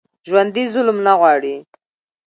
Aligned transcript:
ژوندي 0.27 0.63
ظلم 0.73 0.97
نه 1.05 1.13
غواړي 1.19 1.55